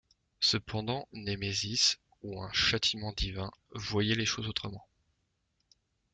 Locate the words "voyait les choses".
3.75-4.47